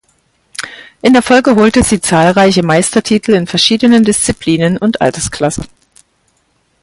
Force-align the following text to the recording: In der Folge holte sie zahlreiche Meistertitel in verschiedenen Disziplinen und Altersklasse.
In 1.03 1.13
der 1.13 1.21
Folge 1.21 1.55
holte 1.55 1.83
sie 1.83 2.01
zahlreiche 2.01 2.63
Meistertitel 2.63 3.33
in 3.33 3.45
verschiedenen 3.45 4.03
Disziplinen 4.03 4.79
und 4.79 4.99
Altersklasse. 4.99 5.65